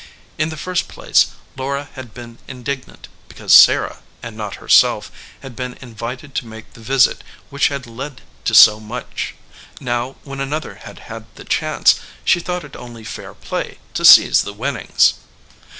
In 0.39 0.49
the 0.49 0.57
first 0.57 0.87
place, 0.87 1.27
Laura 1.55 1.87
had 1.93 2.11
been 2.11 2.39
indignant 2.47 3.07
because 3.27 3.53
Sarah, 3.53 3.99
and 4.23 4.35
not 4.35 4.55
herself, 4.55 5.11
had 5.41 5.55
been 5.55 5.77
invited 5.79 6.33
to 6.33 6.47
make 6.47 6.73
the 6.73 6.79
visit 6.79 7.23
which 7.51 7.67
had 7.67 7.85
led 7.85 8.21
to 8.45 8.55
so 8.55 8.79
much. 8.79 9.35
Now, 9.79 10.15
when 10.23 10.39
another 10.39 10.73
had 10.85 10.97
had 11.05 11.25
the 11.35 11.45
chance, 11.45 11.99
she 12.25 12.39
thought 12.39 12.63
it 12.65 12.75
only 12.75 13.03
fair 13.03 13.35
play 13.35 13.77
to 13.93 14.03
seize 14.03 14.41
the 14.41 14.53
winnings. 14.53 15.13